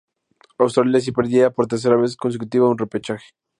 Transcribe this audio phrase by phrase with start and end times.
[0.57, 3.35] Australia así perdía por tercera vez consecutiva un repechaje.